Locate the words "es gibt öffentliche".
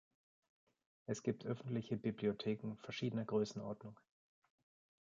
1.05-1.95